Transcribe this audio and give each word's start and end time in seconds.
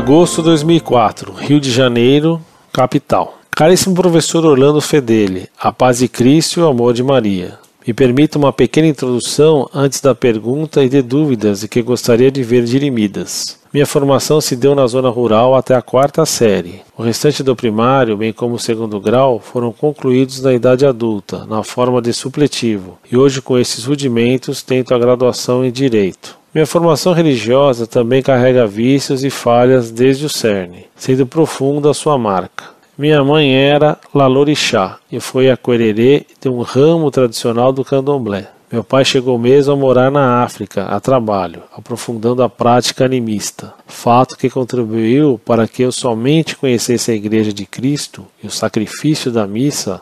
Agosto 0.00 0.38
de 0.38 0.44
2004, 0.44 1.30
Rio 1.34 1.60
de 1.60 1.70
Janeiro, 1.70 2.40
capital. 2.72 3.38
Caríssimo 3.50 3.94
professor 3.94 4.46
Orlando 4.46 4.80
Fedeli, 4.80 5.46
a 5.60 5.70
paz 5.70 5.98
de 5.98 6.08
Cristo 6.08 6.58
e 6.58 6.62
o 6.62 6.68
amor 6.68 6.94
de 6.94 7.02
Maria. 7.02 7.58
Me 7.86 7.92
permita 7.92 8.38
uma 8.38 8.50
pequena 8.50 8.88
introdução 8.88 9.68
antes 9.74 10.00
da 10.00 10.14
pergunta 10.14 10.82
e 10.82 10.88
de 10.88 11.02
dúvidas 11.02 11.64
que 11.64 11.82
gostaria 11.82 12.30
de 12.30 12.42
ver 12.42 12.64
dirimidas. 12.64 13.58
Minha 13.74 13.84
formação 13.84 14.40
se 14.40 14.56
deu 14.56 14.74
na 14.74 14.86
zona 14.86 15.10
rural 15.10 15.54
até 15.54 15.74
a 15.74 15.82
quarta 15.82 16.24
série. 16.24 16.80
O 16.96 17.02
restante 17.02 17.42
do 17.42 17.54
primário, 17.54 18.16
bem 18.16 18.32
como 18.32 18.54
o 18.54 18.58
segundo 18.58 18.98
grau, 18.98 19.38
foram 19.38 19.70
concluídos 19.70 20.40
na 20.40 20.54
idade 20.54 20.86
adulta, 20.86 21.44
na 21.44 21.62
forma 21.62 22.00
de 22.00 22.14
supletivo, 22.14 22.98
e 23.12 23.18
hoje, 23.18 23.42
com 23.42 23.58
esses 23.58 23.84
rudimentos, 23.84 24.62
tento 24.62 24.94
a 24.94 24.98
graduação 24.98 25.62
em 25.62 25.70
Direito. 25.70 26.39
Minha 26.52 26.66
formação 26.66 27.12
religiosa 27.12 27.86
também 27.86 28.20
carrega 28.20 28.66
vícios 28.66 29.22
e 29.22 29.30
falhas 29.30 29.92
desde 29.92 30.26
o 30.26 30.28
cerne, 30.28 30.86
sendo 30.96 31.24
profunda 31.24 31.88
a 31.88 31.94
sua 31.94 32.18
marca. 32.18 32.64
Minha 32.98 33.22
mãe 33.22 33.54
era 33.54 33.96
Lalorixá 34.12 34.98
e 35.12 35.20
foi 35.20 35.48
a 35.48 35.56
coererê 35.56 36.26
de 36.40 36.48
um 36.48 36.60
ramo 36.62 37.08
tradicional 37.08 37.72
do 37.72 37.84
candomblé. 37.84 38.48
Meu 38.70 38.82
pai 38.82 39.04
chegou 39.04 39.38
mesmo 39.38 39.74
a 39.74 39.76
morar 39.76 40.10
na 40.10 40.42
África, 40.42 40.86
a 40.86 40.98
trabalho, 40.98 41.62
aprofundando 41.72 42.42
a 42.42 42.48
prática 42.48 43.04
animista, 43.04 43.72
fato 43.86 44.36
que 44.36 44.50
contribuiu 44.50 45.40
para 45.44 45.68
que 45.68 45.82
eu 45.82 45.92
somente 45.92 46.56
conhecesse 46.56 47.12
a 47.12 47.14
Igreja 47.14 47.52
de 47.52 47.64
Cristo 47.64 48.26
e 48.42 48.48
o 48.48 48.50
sacrifício 48.50 49.30
da 49.30 49.46
missa 49.46 50.00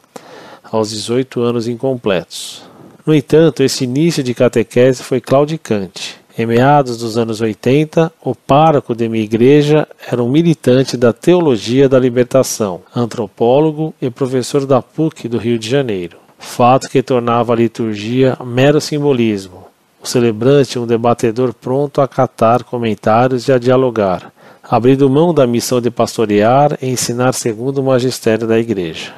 aos 0.65 0.89
18 0.89 1.43
anos 1.43 1.69
incompletos. 1.69 2.63
No 3.05 3.15
entanto, 3.15 3.63
esse 3.63 3.85
início 3.85 4.23
de 4.23 4.33
catequese 4.33 5.03
foi 5.03 5.21
claudicante. 5.21 6.17
Em 6.39 6.47
meados 6.47 6.99
dos 6.99 7.19
anos 7.19 7.41
80, 7.41 8.13
o 8.23 8.33
pároco 8.33 8.95
de 8.95 9.09
minha 9.09 9.25
igreja 9.25 9.89
era 10.09 10.23
um 10.23 10.31
militante 10.31 10.97
da 10.97 11.13
teologia 11.13 11.89
da 11.89 11.99
libertação, 11.99 12.83
antropólogo 12.95 13.93
e 14.01 14.09
professor 14.09 14.65
da 14.65 14.81
PUC 14.81 15.29
do 15.29 15.37
Rio 15.37 15.59
de 15.59 15.69
Janeiro. 15.69 16.17
Fato 16.39 16.89
que 16.89 17.03
tornava 17.03 17.53
a 17.53 17.57
liturgia 17.57 18.39
mero 18.47 18.81
simbolismo. 18.81 19.67
O 20.01 20.07
celebrante 20.07 20.79
um 20.79 20.87
debatedor 20.87 21.53
pronto 21.53 22.01
a 22.01 22.07
catar 22.07 22.63
comentários 22.63 23.49
e 23.49 23.53
a 23.53 23.59
dialogar, 23.59 24.33
abrindo 24.63 25.11
mão 25.11 25.35
da 25.35 25.45
missão 25.45 25.81
de 25.81 25.91
pastorear 25.91 26.79
e 26.81 26.87
ensinar 26.87 27.33
segundo 27.33 27.79
o 27.79 27.85
magistério 27.85 28.47
da 28.47 28.61
igreja. 28.61 29.13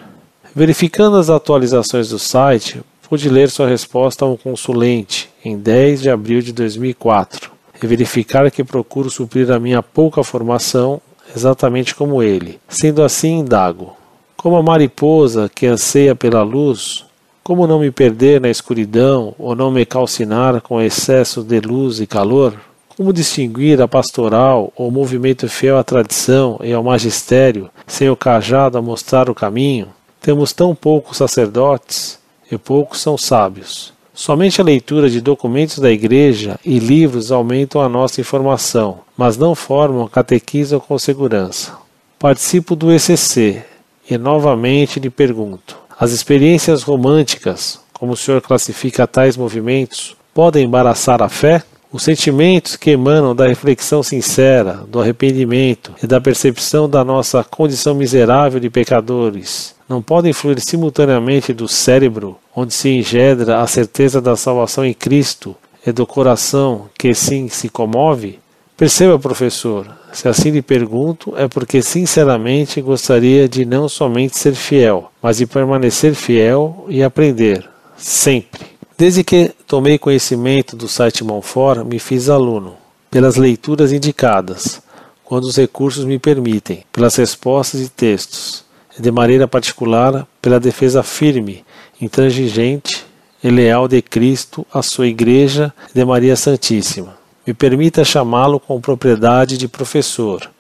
Verificando 0.57 1.19
as 1.19 1.29
atualizações 1.29 2.09
do 2.09 2.19
site, 2.19 2.81
pude 3.07 3.29
ler 3.29 3.51
sua 3.51 3.69
resposta 3.69 4.25
a 4.25 4.29
um 4.29 4.39
consulente 4.39 5.30
em 5.45 5.59
10 5.59 6.03
de 6.03 6.11
abril 6.11 6.41
de 6.41 6.53
2004 6.53 7.51
e 7.83 7.87
verificar 7.87 8.51
que 8.51 8.63
procuro 8.63 9.11
suprir 9.11 9.51
a 9.51 9.59
minha 9.59 9.83
pouca 9.83 10.23
formação 10.23 11.01
exatamente 11.35 11.95
como 11.95 12.23
ele. 12.23 12.61
Sendo 12.69 13.03
assim, 13.03 13.39
indago: 13.39 13.97
como 14.37 14.57
a 14.57 14.63
mariposa 14.63 15.51
que 15.55 15.67
anseia 15.67 16.15
pela 16.15 16.43
luz, 16.43 17.05
como 17.43 17.67
não 17.67 17.81
me 17.81 17.91
perder 17.91 18.41
na 18.41 18.49
escuridão 18.49 19.35
ou 19.39 19.55
não 19.55 19.71
me 19.71 19.85
calcinar 19.85 20.61
com 20.61 20.81
excesso 20.81 21.43
de 21.43 21.61
luz 21.61 22.01
e 22.01 22.07
calor? 22.07 22.55
Como 22.97 23.13
distinguir 23.15 23.81
a 23.81 23.89
pastoral 23.89 24.73
ou 24.77 24.91
movimento 24.91 25.49
fiel 25.49 25.79
à 25.79 25.85
tradição 25.85 26.61
e 26.63 26.73
ao 26.73 26.83
magistério 26.83 27.71
sem 27.87 28.11
o 28.11 28.17
cajado 28.17 28.77
a 28.77 28.83
mostrar 28.83 29.31
o 29.31 29.35
caminho? 29.35 29.89
Temos 30.21 30.53
tão 30.53 30.75
poucos 30.75 31.17
sacerdotes 31.17 32.19
e 32.53 32.59
poucos 32.59 33.01
são 33.01 33.17
sábios. 33.17 33.93
Somente 34.13 34.61
a 34.61 34.65
leitura 34.65 35.09
de 35.09 35.21
documentos 35.21 35.79
da 35.79 35.91
Igreja 35.91 36.59
e 36.65 36.79
livros 36.79 37.31
aumentam 37.31 37.81
a 37.81 37.89
nossa 37.89 38.21
informação, 38.21 39.01
mas 39.17 39.37
não 39.37 39.55
formam 39.55 40.09
catequismo 40.09 40.81
com 40.81 40.99
segurança. 40.99 41.79
Participo 42.19 42.77
do 42.77 42.93
ECC 42.93 43.65
e 44.11 44.19
novamente 44.19 45.01
lhe 45.01 45.11
pergunto: 45.11 45.79
as 45.99 46.11
experiências 46.11 46.83
românticas, 46.83 47.81
como 47.93 48.13
o 48.13 48.17
senhor 48.17 48.41
classifica 48.43 49.07
tais 49.07 49.37
movimentos, 49.37 50.17
podem 50.35 50.65
embaraçar 50.65 51.23
a 51.23 51.29
fé? 51.29 51.63
Os 51.93 52.05
sentimentos 52.05 52.77
que 52.77 52.91
emanam 52.91 53.35
da 53.35 53.49
reflexão 53.49 54.03
sincera, 54.03 54.85
do 54.87 55.01
arrependimento 55.01 55.93
e 56.03 56.07
da 56.07 56.21
percepção 56.21 56.89
da 56.89 57.05
nossa 57.05 57.43
condição 57.43 57.95
miserável 57.95 58.61
de 58.61 58.71
pecadores 58.71 59.75
não 59.89 60.01
podem 60.01 60.33
fluir 60.33 60.61
simultaneamente 60.61 61.53
do 61.53 61.67
cérebro, 61.67 62.39
onde 62.55 62.73
se 62.73 62.89
engedra 62.91 63.61
a 63.61 63.67
certeza 63.67 64.21
da 64.21 64.37
salvação 64.37 64.85
em 64.85 64.95
Cristo, 64.95 65.57
e 65.85 65.91
do 65.91 66.07
coração, 66.07 66.89
que 66.97 67.13
sim 67.13 67.49
se 67.49 67.69
comove? 67.69 68.39
Perceba, 68.77 69.19
professor, 69.19 69.87
se 70.13 70.29
assim 70.29 70.51
lhe 70.51 70.63
pergunto, 70.63 71.35
é 71.37 71.49
porque 71.49 71.83
sinceramente 71.83 72.81
gostaria 72.81 73.49
de 73.49 73.65
não 73.65 73.89
somente 73.89 74.39
ser 74.39 74.55
fiel, 74.55 75.11
mas 75.21 75.39
de 75.39 75.47
permanecer 75.47 76.15
fiel 76.15 76.87
e 76.89 77.03
aprender, 77.03 77.69
sempre. 77.97 78.70
Desde 79.01 79.25
que 79.25 79.53
tomei 79.67 79.97
conhecimento 79.97 80.77
do 80.77 80.87
site 80.87 81.25
Monfort, 81.25 81.87
me 81.87 81.99
fiz 81.99 82.29
aluno, 82.29 82.75
pelas 83.11 83.37
leituras 83.37 83.93
indicadas, 83.93 84.83
quando 85.25 85.45
os 85.45 85.57
recursos 85.57 86.05
me 86.05 86.19
permitem, 86.19 86.85
pelas 86.93 87.17
respostas 87.17 87.81
e 87.81 87.89
textos, 87.89 88.63
e 88.99 89.01
de 89.01 89.11
maneira 89.11 89.49
particular 89.49 90.29
pela 90.43 90.61
defesa 90.61 91.03
firme, 91.03 91.65
intransigente 91.99 93.07
e 93.43 93.49
leal 93.49 93.89
de 93.89 94.03
Cristo, 94.03 94.67
a 94.71 94.83
sua 94.83 95.07
Igreja 95.07 95.73
e 95.89 95.95
de 95.95 96.05
Maria 96.05 96.37
Santíssima. 96.37 97.17
Me 97.47 97.55
permita 97.55 98.05
chamá-lo 98.05 98.61
com 98.61 98.83
propriedade 98.83 99.57
de 99.57 99.67
professor, 99.67 100.51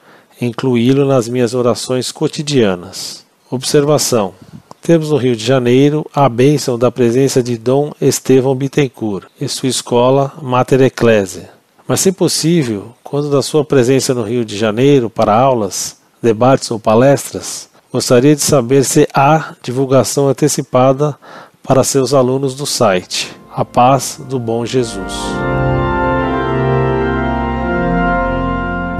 incluí-lo 0.40 1.04
nas 1.04 1.28
minhas 1.28 1.52
orações 1.52 2.10
cotidianas. 2.10 3.22
Observação: 3.50 4.32
temos 4.82 5.10
no 5.10 5.16
Rio 5.16 5.36
de 5.36 5.44
Janeiro 5.44 6.06
a 6.14 6.28
bênção 6.28 6.78
da 6.78 6.90
presença 6.90 7.42
de 7.42 7.56
Dom 7.56 7.92
Estevão 8.00 8.54
Bittencourt 8.54 9.26
e 9.40 9.48
sua 9.48 9.68
escola 9.68 10.32
Mater 10.40 10.80
Ecclesia. 10.82 11.50
Mas, 11.86 12.00
se 12.00 12.12
possível, 12.12 12.94
quando 13.02 13.30
da 13.30 13.42
sua 13.42 13.64
presença 13.64 14.14
no 14.14 14.22
Rio 14.22 14.44
de 14.44 14.56
Janeiro 14.56 15.10
para 15.10 15.34
aulas, 15.34 15.96
debates 16.22 16.70
ou 16.70 16.78
palestras, 16.78 17.68
gostaria 17.92 18.34
de 18.34 18.42
saber 18.42 18.84
se 18.84 19.08
há 19.12 19.54
divulgação 19.62 20.28
antecipada 20.28 21.16
para 21.62 21.84
seus 21.84 22.14
alunos 22.14 22.54
do 22.54 22.66
site. 22.66 23.34
A 23.52 23.64
paz 23.64 24.20
do 24.28 24.38
bom 24.38 24.64
Jesus. 24.64 25.12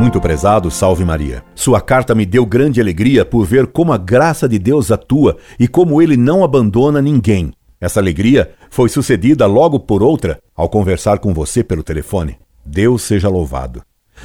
Muito 0.01 0.19
prezado, 0.19 0.71
salve 0.71 1.05
Maria. 1.05 1.45
Sua 1.55 1.79
carta 1.79 2.15
me 2.15 2.25
deu 2.25 2.47
grande 2.47 2.81
alegria 2.81 3.23
por 3.23 3.45
ver 3.45 3.67
como 3.67 3.93
a 3.93 3.99
graça 3.99 4.49
de 4.49 4.59
Deus 4.59 4.91
atua 4.91 5.37
e 5.59 5.69
como 5.69 6.01
ele 6.01 6.17
não 6.17 6.43
abandona 6.43 7.03
ninguém. 7.03 7.53
Essa 7.79 8.01
alegria 8.01 8.51
foi 8.71 8.89
sucedida 8.89 9.45
logo 9.45 9.79
por 9.79 10.03
outra 10.03 10.41
ao 10.57 10.71
conversar 10.71 11.19
com 11.19 11.35
você 11.35 11.63
pelo 11.63 11.83
telefone. 11.83 12.39
Deus 12.65 13.03
seja 13.03 13.29
louvado. 13.29 13.83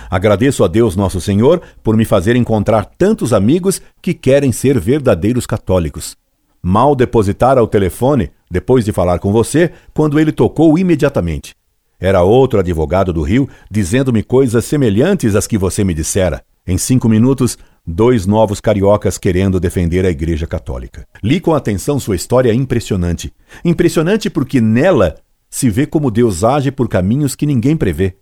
Agradeço 0.09 0.63
a 0.63 0.69
Deus 0.69 0.95
Nosso 0.95 1.19
Senhor 1.19 1.61
por 1.83 1.97
me 1.97 2.05
fazer 2.05 2.37
encontrar 2.37 2.85
tantos 2.85 3.33
amigos 3.33 3.81
que 4.01 4.13
querem 4.13 4.53
ser 4.53 4.79
verdadeiros 4.79 5.45
católicos. 5.45 6.15
Mal 6.63 6.95
depositar 6.95 7.57
ao 7.57 7.67
telefone, 7.67 8.31
depois 8.49 8.85
de 8.85 8.93
falar 8.93 9.19
com 9.19 9.29
você, 9.29 9.73
quando 9.93 10.21
ele 10.21 10.31
tocou 10.31 10.79
imediatamente. 10.79 11.53
Era 11.99 12.23
outro 12.23 12.59
advogado 12.59 13.13
do 13.13 13.21
Rio 13.21 13.47
dizendo-me 13.69 14.23
coisas 14.23 14.65
semelhantes 14.65 15.35
às 15.35 15.47
que 15.47 15.57
você 15.57 15.83
me 15.83 15.93
dissera. 15.93 16.43
Em 16.67 16.77
cinco 16.77 17.07
minutos, 17.07 17.57
dois 17.85 18.25
novos 18.25 18.59
cariocas 18.59 19.17
querendo 19.17 19.59
defender 19.59 20.05
a 20.05 20.09
Igreja 20.09 20.47
Católica. 20.47 21.07
Li 21.23 21.39
com 21.39 21.53
atenção 21.53 21.99
sua 21.99 22.15
história 22.15 22.53
impressionante. 22.53 23.31
Impressionante 23.63 24.29
porque 24.29 24.59
nela 24.59 25.15
se 25.49 25.69
vê 25.69 25.85
como 25.85 26.11
Deus 26.11 26.43
age 26.43 26.71
por 26.71 26.89
caminhos 26.89 27.35
que 27.35 27.45
ninguém 27.45 27.77
prevê. 27.77 28.15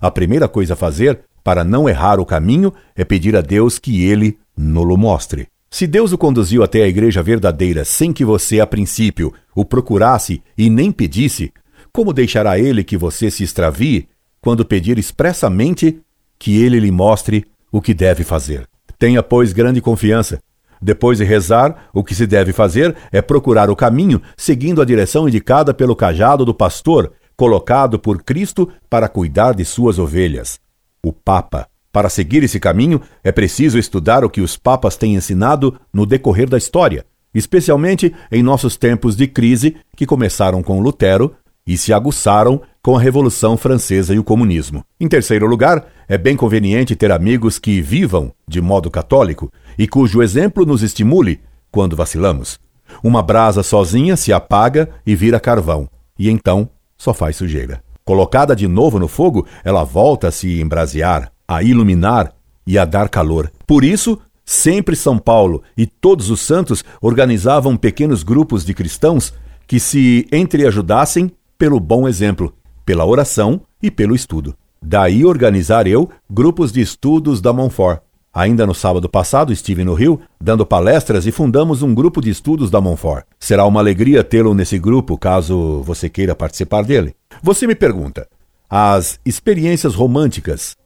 A 0.00 0.10
primeira 0.10 0.48
coisa 0.48 0.74
a 0.74 0.76
fazer, 0.76 1.20
para 1.42 1.64
não 1.64 1.88
errar 1.88 2.20
o 2.20 2.26
caminho, 2.26 2.72
é 2.94 3.04
pedir 3.04 3.36
a 3.36 3.40
Deus 3.40 3.78
que 3.78 4.04
ele 4.04 4.38
nolo 4.56 4.96
mostre. 4.96 5.48
Se 5.70 5.86
Deus 5.86 6.12
o 6.12 6.18
conduziu 6.18 6.62
até 6.62 6.82
a 6.82 6.88
igreja 6.88 7.22
verdadeira 7.22 7.84
sem 7.84 8.12
que 8.12 8.24
você, 8.24 8.60
a 8.60 8.66
princípio, 8.66 9.34
o 9.54 9.64
procurasse 9.64 10.42
e 10.56 10.70
nem 10.70 10.90
pedisse, 10.90 11.52
como 11.92 12.12
deixará 12.12 12.58
ele 12.58 12.84
que 12.84 12.96
você 12.96 13.30
se 13.30 13.42
extravie 13.42 14.08
quando 14.40 14.64
pedir 14.64 14.98
expressamente 14.98 16.00
que 16.38 16.62
ele 16.62 16.78
lhe 16.78 16.90
mostre 16.90 17.44
o 17.70 17.80
que 17.80 17.92
deve 17.92 18.24
fazer? 18.24 18.66
Tenha, 18.98 19.22
pois, 19.22 19.52
grande 19.52 19.80
confiança. 19.80 20.40
Depois 20.80 21.18
de 21.18 21.24
rezar, 21.24 21.88
o 21.92 22.04
que 22.04 22.14
se 22.14 22.26
deve 22.26 22.52
fazer 22.52 22.96
é 23.10 23.20
procurar 23.20 23.68
o 23.70 23.76
caminho 23.76 24.22
seguindo 24.36 24.80
a 24.80 24.84
direção 24.84 25.28
indicada 25.28 25.74
pelo 25.74 25.96
cajado 25.96 26.44
do 26.44 26.54
pastor, 26.54 27.12
colocado 27.36 27.98
por 27.98 28.22
Cristo 28.22 28.68
para 28.88 29.08
cuidar 29.08 29.54
de 29.54 29.64
suas 29.64 29.98
ovelhas. 29.98 30.58
O 31.04 31.12
Papa. 31.12 31.68
Para 31.92 32.08
seguir 32.08 32.42
esse 32.42 32.60
caminho, 32.60 33.00
é 33.24 33.32
preciso 33.32 33.78
estudar 33.78 34.24
o 34.24 34.30
que 34.30 34.40
os 34.40 34.56
papas 34.56 34.96
têm 34.96 35.14
ensinado 35.14 35.80
no 35.92 36.04
decorrer 36.04 36.48
da 36.48 36.58
história, 36.58 37.04
especialmente 37.34 38.14
em 38.30 38.42
nossos 38.42 38.76
tempos 38.76 39.16
de 39.16 39.26
crise 39.26 39.76
que 39.96 40.06
começaram 40.06 40.62
com 40.62 40.80
Lutero 40.80 41.34
e 41.68 41.76
se 41.76 41.92
aguçaram 41.92 42.62
com 42.82 42.96
a 42.96 43.00
Revolução 43.00 43.54
Francesa 43.54 44.14
e 44.14 44.18
o 44.18 44.24
comunismo. 44.24 44.82
Em 44.98 45.06
terceiro 45.06 45.46
lugar, 45.46 45.86
é 46.08 46.16
bem 46.16 46.34
conveniente 46.34 46.96
ter 46.96 47.12
amigos 47.12 47.58
que 47.58 47.82
vivam 47.82 48.32
de 48.48 48.58
modo 48.62 48.90
católico 48.90 49.52
e 49.78 49.86
cujo 49.86 50.22
exemplo 50.22 50.64
nos 50.64 50.82
estimule 50.82 51.42
quando 51.70 51.94
vacilamos. 51.94 52.58
Uma 53.04 53.22
brasa 53.22 53.62
sozinha 53.62 54.16
se 54.16 54.32
apaga 54.32 54.88
e 55.06 55.14
vira 55.14 55.38
carvão, 55.38 55.86
e 56.18 56.30
então 56.30 56.70
só 56.96 57.12
faz 57.12 57.36
sujeira. 57.36 57.84
Colocada 58.02 58.56
de 58.56 58.66
novo 58.66 58.98
no 58.98 59.06
fogo, 59.06 59.46
ela 59.62 59.84
volta 59.84 60.28
a 60.28 60.32
se 60.32 60.62
embrasear, 60.62 61.30
a 61.46 61.62
iluminar 61.62 62.32
e 62.66 62.78
a 62.78 62.86
dar 62.86 63.10
calor. 63.10 63.52
Por 63.66 63.84
isso, 63.84 64.18
sempre 64.42 64.96
São 64.96 65.18
Paulo 65.18 65.62
e 65.76 65.84
todos 65.84 66.30
os 66.30 66.40
santos 66.40 66.82
organizavam 67.02 67.76
pequenos 67.76 68.22
grupos 68.22 68.64
de 68.64 68.72
cristãos 68.72 69.34
que 69.66 69.78
se 69.78 70.26
entreajudassem 70.32 71.30
pelo 71.58 71.80
bom 71.80 72.08
exemplo, 72.08 72.54
pela 72.86 73.04
oração 73.04 73.60
e 73.82 73.90
pelo 73.90 74.14
estudo. 74.14 74.54
Daí 74.80 75.24
organizar 75.24 75.88
eu 75.88 76.08
grupos 76.30 76.70
de 76.70 76.80
estudos 76.80 77.40
da 77.40 77.52
Montfort. 77.52 78.00
Ainda 78.32 78.64
no 78.64 78.74
sábado 78.74 79.08
passado 79.08 79.52
estive 79.52 79.82
no 79.82 79.94
Rio 79.94 80.20
dando 80.40 80.64
palestras 80.64 81.26
e 81.26 81.32
fundamos 81.32 81.82
um 81.82 81.92
grupo 81.92 82.20
de 82.20 82.30
estudos 82.30 82.70
da 82.70 82.80
Montfort. 82.80 83.24
Será 83.40 83.66
uma 83.66 83.80
alegria 83.80 84.22
tê-lo 84.22 84.54
nesse 84.54 84.78
grupo 84.78 85.18
caso 85.18 85.82
você 85.82 86.08
queira 86.08 86.34
participar 86.36 86.84
dele. 86.84 87.16
Você 87.42 87.66
me 87.66 87.74
pergunta: 87.74 88.28
as 88.70 89.18
experiências 89.26 89.96
românticas, 89.96 90.76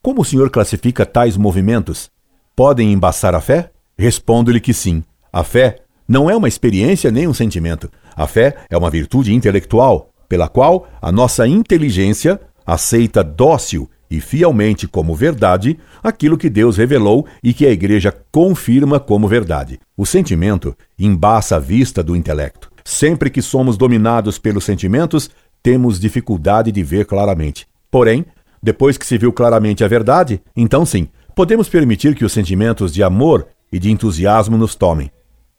como 0.00 0.20
o 0.22 0.24
senhor 0.24 0.48
classifica 0.50 1.04
tais 1.04 1.36
movimentos? 1.36 2.08
Podem 2.54 2.92
embaçar 2.92 3.34
a 3.34 3.40
fé? 3.40 3.70
Respondo-lhe 3.98 4.60
que 4.60 4.72
sim. 4.72 5.02
A 5.32 5.42
fé 5.42 5.78
não 6.06 6.30
é 6.30 6.36
uma 6.36 6.48
experiência 6.48 7.10
nem 7.10 7.26
um 7.26 7.34
sentimento. 7.34 7.90
A 8.14 8.26
fé 8.26 8.56
é 8.68 8.76
uma 8.76 8.90
virtude 8.90 9.34
intelectual, 9.34 10.10
pela 10.30 10.48
qual 10.48 10.88
a 11.02 11.10
nossa 11.10 11.44
inteligência 11.44 12.40
aceita 12.64 13.24
dócil 13.24 13.90
e 14.08 14.20
fielmente 14.20 14.86
como 14.86 15.12
verdade 15.12 15.76
aquilo 16.00 16.38
que 16.38 16.48
Deus 16.48 16.76
revelou 16.76 17.26
e 17.42 17.52
que 17.52 17.66
a 17.66 17.70
Igreja 17.72 18.14
confirma 18.30 19.00
como 19.00 19.26
verdade. 19.26 19.80
O 19.96 20.06
sentimento 20.06 20.72
embaça 20.96 21.56
a 21.56 21.58
vista 21.58 22.00
do 22.00 22.14
intelecto. 22.14 22.70
Sempre 22.84 23.28
que 23.28 23.42
somos 23.42 23.76
dominados 23.76 24.38
pelos 24.38 24.62
sentimentos, 24.62 25.30
temos 25.60 25.98
dificuldade 25.98 26.70
de 26.70 26.82
ver 26.84 27.06
claramente. 27.06 27.66
Porém, 27.90 28.24
depois 28.62 28.96
que 28.96 29.06
se 29.06 29.18
viu 29.18 29.32
claramente 29.32 29.82
a 29.82 29.88
verdade, 29.88 30.40
então 30.56 30.86
sim, 30.86 31.08
podemos 31.34 31.68
permitir 31.68 32.14
que 32.14 32.24
os 32.24 32.32
sentimentos 32.32 32.94
de 32.94 33.02
amor 33.02 33.48
e 33.72 33.80
de 33.80 33.90
entusiasmo 33.90 34.56
nos 34.56 34.76
tomem, 34.76 35.10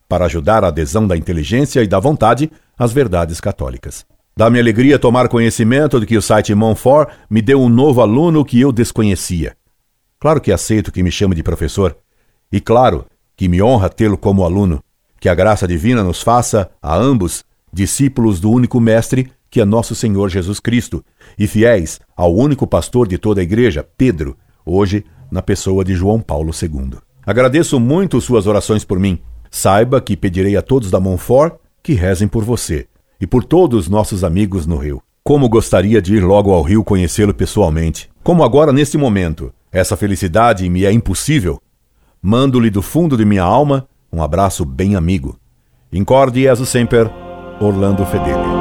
para 0.08 0.26
ajudar 0.26 0.64
a 0.64 0.70
adesão 0.70 1.06
da 1.06 1.18
inteligência 1.18 1.84
e 1.84 1.88
da 1.88 2.00
vontade 2.00 2.50
às 2.80 2.94
verdades 2.94 3.42
católicas. 3.42 4.06
Dá-me 4.36 4.60
alegria 4.60 4.98
tomar 4.98 5.28
conhecimento 5.28 6.00
de 6.00 6.06
que 6.06 6.18
o 6.18 6.22
site 6.22 6.56
Monfort 6.56 7.10
me 7.30 7.42
deu 7.42 7.62
um 7.62 7.68
novo 7.68 8.02
aluno 8.02 8.46
que 8.46 8.60
eu 8.60 8.72
desconhecia. 8.72 9.56
Claro 10.20 10.40
que 10.40 10.52
aceito 10.52 10.92
que 10.92 11.04
me 11.04 11.12
chame 11.12 11.36
de 11.36 11.44
professor, 11.44 11.98
e 12.52 12.62
claro 12.62 13.06
que 13.36 13.50
me 13.50 13.62
honra 13.62 13.90
tê-lo 13.90 14.18
como 14.18 14.46
aluno. 14.46 14.82
Que 15.20 15.28
a 15.28 15.36
graça 15.36 15.68
divina 15.68 16.04
nos 16.04 16.22
faça, 16.22 16.72
a 16.82 16.96
ambos, 16.96 17.44
discípulos 17.74 18.40
do 18.40 18.50
único 18.50 18.80
Mestre, 18.80 19.32
que 19.50 19.60
é 19.60 19.66
nosso 19.66 19.94
Senhor 19.94 20.30
Jesus 20.30 20.60
Cristo, 20.60 21.04
e 21.38 21.46
fiéis 21.46 22.00
ao 22.16 22.34
único 22.34 22.66
pastor 22.66 23.08
de 23.08 23.18
toda 23.18 23.42
a 23.42 23.44
Igreja, 23.44 23.86
Pedro, 23.98 24.38
hoje 24.66 25.06
na 25.30 25.42
pessoa 25.42 25.84
de 25.84 25.94
João 25.94 26.22
Paulo 26.22 26.52
II. 26.60 26.98
Agradeço 27.26 27.80
muito 27.80 28.22
suas 28.22 28.48
orações 28.48 28.86
por 28.86 28.98
mim. 28.98 29.20
Saiba 29.50 30.00
que 30.00 30.16
pedirei 30.16 30.56
a 30.56 30.62
todos 30.62 30.90
da 30.90 31.00
Monfort 31.00 31.56
que 31.84 31.94
rezem 31.94 32.28
por 32.28 32.44
você 32.44 32.88
e 33.22 33.28
por 33.28 33.44
todos 33.46 33.88
nossos 33.88 34.24
amigos 34.24 34.66
no 34.66 34.78
Rio. 34.78 35.02
Como 35.24 35.48
gostaria 35.48 36.02
de 36.02 36.16
ir 36.16 36.24
logo 36.24 36.52
ao 36.52 36.64
Rio 36.64 36.84
conhecê-lo 36.84 37.34
pessoalmente. 37.34 38.10
Como 38.24 38.44
agora, 38.44 38.74
neste 38.74 38.98
momento, 38.98 39.54
essa 39.72 39.96
felicidade 39.96 40.68
me 40.68 40.84
é 40.84 40.92
impossível. 40.92 41.62
Mando-lhe 42.22 42.72
do 42.72 42.82
fundo 42.82 43.16
de 43.16 43.24
minha 43.24 43.44
alma 43.44 43.88
um 44.12 44.22
abraço 44.22 44.66
bem 44.66 44.96
amigo. 44.96 45.38
Incorde 45.92 46.42
Jesus 46.42 46.68
Semper, 46.68 47.10
Orlando 47.62 48.06
Fedeli. 48.06 48.61